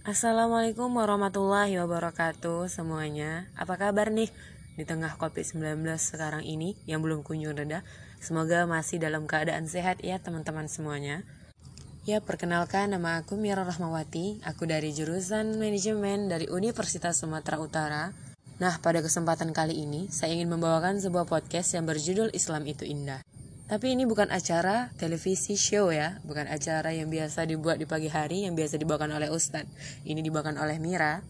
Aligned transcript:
Assalamualaikum 0.00 0.96
warahmatullahi 0.96 1.76
wabarakatuh 1.76 2.72
semuanya. 2.72 3.52
Apa 3.52 3.76
kabar 3.76 4.08
nih? 4.08 4.32
Di 4.72 4.88
tengah 4.88 5.20
COVID-19 5.20 5.60
sekarang 6.00 6.40
ini 6.40 6.72
yang 6.88 7.04
belum 7.04 7.20
kunjung 7.20 7.52
reda 7.52 7.84
Semoga 8.16 8.64
masih 8.64 8.96
dalam 8.96 9.28
keadaan 9.28 9.68
sehat 9.68 10.00
ya 10.00 10.16
teman-teman 10.16 10.72
semuanya. 10.72 11.20
Ya 12.08 12.24
perkenalkan 12.24 12.96
nama 12.96 13.20
aku 13.20 13.36
Mira 13.36 13.60
Rahmawati. 13.60 14.40
Aku 14.48 14.64
dari 14.64 14.96
jurusan 14.96 15.60
manajemen 15.60 16.32
dari 16.32 16.48
Universitas 16.48 17.20
Sumatera 17.20 17.60
Utara. 17.60 18.04
Nah 18.56 18.80
pada 18.80 19.04
kesempatan 19.04 19.52
kali 19.52 19.84
ini 19.84 20.08
saya 20.08 20.32
ingin 20.32 20.48
membawakan 20.48 20.96
sebuah 20.96 21.28
podcast 21.28 21.76
yang 21.76 21.84
berjudul 21.84 22.32
Islam 22.32 22.64
itu 22.64 22.88
Indah 22.88 23.20
tapi 23.70 23.94
ini 23.94 24.02
bukan 24.02 24.34
acara 24.34 24.90
televisi 24.98 25.54
show 25.54 25.94
ya, 25.94 26.18
bukan 26.26 26.50
acara 26.50 26.90
yang 26.90 27.06
biasa 27.06 27.46
dibuat 27.46 27.78
di 27.78 27.86
pagi 27.86 28.10
hari 28.10 28.42
yang 28.42 28.58
biasa 28.58 28.74
dibawakan 28.74 29.14
oleh 29.14 29.30
Ustadz. 29.30 29.70
Ini 30.02 30.18
dibawakan 30.26 30.58
oleh 30.58 30.82
Mira. 30.82 31.22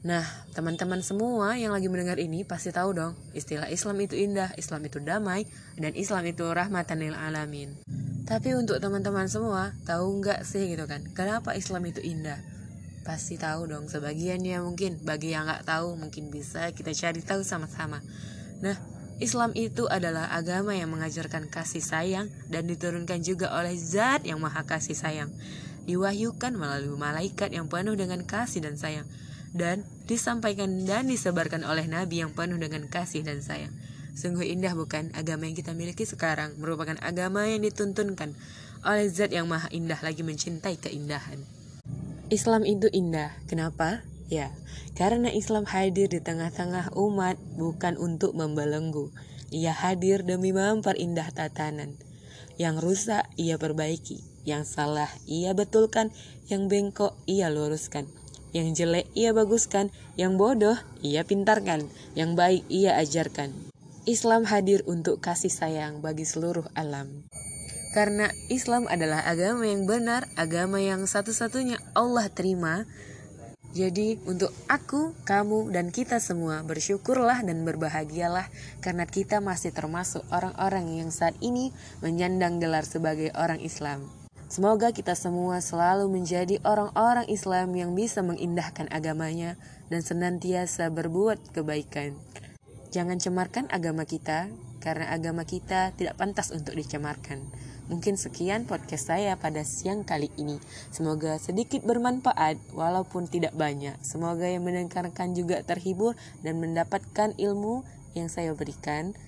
Nah, 0.00 0.24
teman-teman 0.56 1.04
semua 1.04 1.52
yang 1.60 1.76
lagi 1.76 1.92
mendengar 1.92 2.16
ini 2.16 2.48
pasti 2.48 2.72
tahu 2.72 2.96
dong, 2.96 3.12
istilah 3.36 3.68
Islam 3.68 4.00
itu 4.00 4.16
indah, 4.16 4.56
Islam 4.56 4.88
itu 4.88 5.04
damai, 5.04 5.44
dan 5.76 5.92
Islam 5.92 6.24
itu 6.24 6.48
rahmatan 6.48 6.96
lil 6.96 7.12
alamin. 7.12 7.76
Tapi 8.24 8.56
untuk 8.56 8.80
teman-teman 8.80 9.28
semua, 9.28 9.76
tahu 9.84 10.24
nggak 10.24 10.48
sih 10.48 10.72
gitu 10.72 10.88
kan, 10.88 11.04
kenapa 11.12 11.52
Islam 11.60 11.84
itu 11.92 12.00
indah? 12.00 12.40
Pasti 13.04 13.36
tahu 13.36 13.68
dong, 13.68 13.92
sebagiannya 13.92 14.64
mungkin, 14.64 14.96
bagi 15.04 15.36
yang 15.36 15.44
nggak 15.44 15.68
tahu 15.68 15.92
mungkin 16.00 16.32
bisa 16.32 16.72
kita 16.72 16.96
cari 16.96 17.20
tahu 17.20 17.44
sama-sama. 17.44 18.00
Nah, 18.64 18.95
Islam 19.16 19.56
itu 19.56 19.88
adalah 19.88 20.28
agama 20.28 20.76
yang 20.76 20.92
mengajarkan 20.92 21.48
kasih 21.48 21.80
sayang 21.80 22.28
dan 22.52 22.68
diturunkan 22.68 23.24
juga 23.24 23.48
oleh 23.56 23.72
Zat 23.72 24.28
yang 24.28 24.36
Maha 24.44 24.68
Kasih 24.68 24.92
Sayang. 24.92 25.32
Diwahyukan 25.88 26.52
melalui 26.52 26.98
malaikat 27.00 27.54
yang 27.54 27.70
penuh 27.70 27.96
dengan 27.96 28.20
kasih 28.26 28.60
dan 28.60 28.76
sayang 28.76 29.06
dan 29.56 29.88
disampaikan 30.04 30.84
dan 30.84 31.08
disebarkan 31.08 31.64
oleh 31.64 31.88
nabi 31.88 32.20
yang 32.20 32.36
penuh 32.36 32.60
dengan 32.60 32.84
kasih 32.92 33.24
dan 33.24 33.40
sayang. 33.40 33.72
Sungguh 34.16 34.48
indah 34.48 34.76
bukan 34.76 35.12
agama 35.16 35.48
yang 35.48 35.56
kita 35.56 35.72
miliki 35.72 36.04
sekarang 36.04 36.56
merupakan 36.60 36.96
agama 37.00 37.48
yang 37.48 37.64
dituntunkan 37.64 38.36
oleh 38.84 39.06
Zat 39.08 39.32
yang 39.32 39.48
Maha 39.48 39.72
Indah 39.72 40.00
lagi 40.00 40.24
mencintai 40.24 40.76
keindahan. 40.76 41.40
Islam 42.28 42.64
itu 42.64 42.90
indah. 42.90 43.32
Kenapa? 43.46 44.02
Ya, 44.26 44.50
karena 44.98 45.30
Islam 45.30 45.62
hadir 45.70 46.10
di 46.10 46.18
tengah-tengah 46.18 46.98
umat 46.98 47.38
bukan 47.54 47.94
untuk 47.94 48.34
membelenggu. 48.34 49.14
Ia 49.54 49.70
hadir 49.70 50.26
demi 50.26 50.50
memperindah 50.50 51.30
tatanan. 51.30 51.94
Yang 52.58 52.76
rusak 52.82 53.24
ia 53.38 53.54
perbaiki, 53.60 54.24
yang 54.42 54.66
salah 54.66 55.10
ia 55.30 55.54
betulkan, 55.54 56.10
yang 56.50 56.66
bengkok 56.66 57.14
ia 57.30 57.46
luruskan. 57.46 58.10
Yang 58.50 58.82
jelek 58.82 59.06
ia 59.14 59.30
baguskan, 59.30 59.94
yang 60.18 60.34
bodoh 60.40 60.74
ia 61.04 61.22
pintarkan, 61.22 61.86
yang 62.18 62.34
baik 62.34 62.66
ia 62.66 62.98
ajarkan. 62.98 63.52
Islam 64.06 64.46
hadir 64.46 64.86
untuk 64.86 65.18
kasih 65.18 65.50
sayang 65.50 66.02
bagi 66.02 66.22
seluruh 66.26 66.66
alam. 66.74 67.26
Karena 67.90 68.30
Islam 68.52 68.86
adalah 68.86 69.22
agama 69.26 69.66
yang 69.66 69.84
benar, 69.84 70.30
agama 70.38 70.78
yang 70.78 71.04
satu-satunya 71.10 71.80
Allah 71.94 72.30
terima, 72.30 72.86
jadi 73.76 74.16
untuk 74.24 74.48
aku, 74.72 75.12
kamu, 75.28 75.68
dan 75.68 75.92
kita 75.92 76.16
semua 76.16 76.64
bersyukurlah 76.64 77.44
dan 77.44 77.60
berbahagialah 77.68 78.48
karena 78.80 79.04
kita 79.04 79.44
masih 79.44 79.68
termasuk 79.68 80.24
orang-orang 80.32 81.04
yang 81.04 81.12
saat 81.12 81.36
ini 81.44 81.76
menyandang 82.00 82.56
gelar 82.56 82.88
sebagai 82.88 83.36
orang 83.36 83.60
Islam. 83.60 84.08
Semoga 84.48 84.96
kita 84.96 85.12
semua 85.12 85.60
selalu 85.60 86.08
menjadi 86.08 86.56
orang-orang 86.64 87.28
Islam 87.28 87.76
yang 87.76 87.92
bisa 87.92 88.24
mengindahkan 88.24 88.88
agamanya 88.88 89.60
dan 89.92 90.00
senantiasa 90.00 90.88
berbuat 90.88 91.52
kebaikan. 91.52 92.16
Jangan 92.96 93.20
cemarkan 93.20 93.68
agama 93.68 94.08
kita, 94.08 94.48
karena 94.86 95.10
agama 95.10 95.42
kita 95.42 95.90
tidak 95.98 96.14
pantas 96.14 96.54
untuk 96.54 96.78
dicemarkan. 96.78 97.42
Mungkin 97.90 98.14
sekian 98.14 98.70
podcast 98.70 99.10
saya 99.10 99.34
pada 99.34 99.66
siang 99.66 100.06
kali 100.06 100.30
ini. 100.38 100.62
Semoga 100.94 101.42
sedikit 101.42 101.82
bermanfaat 101.82 102.70
walaupun 102.70 103.26
tidak 103.26 103.50
banyak. 103.58 103.98
Semoga 104.06 104.46
yang 104.46 104.62
mendengarkan 104.62 105.34
juga 105.34 105.66
terhibur 105.66 106.14
dan 106.46 106.62
mendapatkan 106.62 107.34
ilmu 107.34 107.82
yang 108.14 108.30
saya 108.30 108.54
berikan. 108.54 109.18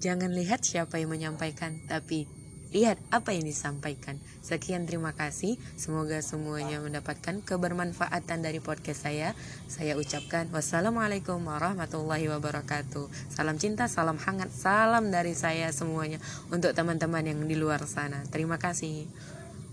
Jangan 0.00 0.32
lihat 0.32 0.64
siapa 0.64 0.96
yang 0.96 1.12
menyampaikan, 1.12 1.84
tapi 1.84 2.24
lihat 2.74 3.00
apa 3.08 3.32
yang 3.32 3.48
disampaikan. 3.48 4.20
Sekian 4.44 4.84
terima 4.84 5.16
kasih. 5.16 5.56
Semoga 5.76 6.20
semuanya 6.20 6.80
mendapatkan 6.84 7.40
kebermanfaatan 7.44 8.44
dari 8.44 8.60
podcast 8.60 9.08
saya. 9.08 9.32
Saya 9.70 9.96
ucapkan 9.96 10.48
wassalamualaikum 10.52 11.40
warahmatullahi 11.40 12.28
wabarakatuh. 12.28 13.08
Salam 13.32 13.56
cinta, 13.56 13.88
salam 13.88 14.20
hangat, 14.20 14.52
salam 14.52 15.08
dari 15.08 15.32
saya 15.32 15.72
semuanya 15.72 16.20
untuk 16.52 16.76
teman-teman 16.76 17.24
yang 17.24 17.40
di 17.48 17.56
luar 17.56 17.80
sana. 17.88 18.24
Terima 18.28 18.60
kasih. 18.60 19.37